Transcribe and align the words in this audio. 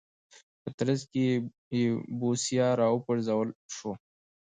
په 0.61 0.69
ترڅ 0.77 1.01
کې 1.11 1.25
یې 1.79 1.85
بوسیا 2.19 2.67
راوپرځول 2.81 3.49
شو. 3.75 3.91